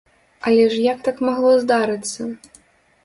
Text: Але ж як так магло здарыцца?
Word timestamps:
Але 0.45 0.63
ж 0.71 0.79
як 0.85 1.03
так 1.09 1.21
магло 1.29 1.51
здарыцца? 1.67 2.21